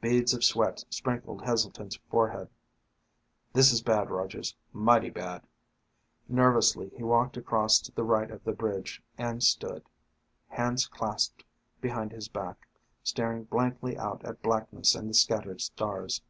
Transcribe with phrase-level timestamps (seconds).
[0.00, 2.48] Beads of sweat sprinkled Heselton's forehead.
[3.52, 4.54] "This is bad, Rogers.
[4.72, 5.42] Mighty bad."
[6.28, 9.84] Nervously, he walked across to the right of the bridge and stood,
[10.46, 11.42] hands clasped
[11.80, 12.68] behind his back,
[13.02, 16.22] staring blankly out at blackness and the scattered stars.